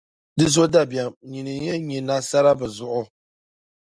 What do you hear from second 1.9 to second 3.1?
nasara bɛ zuɣu.